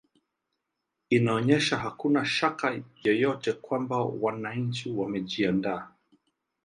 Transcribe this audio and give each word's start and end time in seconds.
inaonyesha 1.09 1.77
hakuna 1.77 2.25
shaka 2.25 2.81
yoyote 3.03 3.53
kwamba 3.53 3.97
wananchi 4.03 4.89
wamejiandaa 4.89 5.89